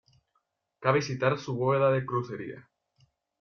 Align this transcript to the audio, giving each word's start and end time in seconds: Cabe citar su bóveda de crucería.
Cabe 0.79 1.03
citar 1.03 1.37
su 1.37 1.53
bóveda 1.53 1.91
de 1.91 2.03
crucería. 2.07 2.67